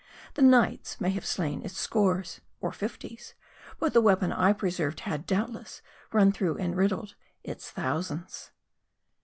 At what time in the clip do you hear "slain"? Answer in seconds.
1.27-1.61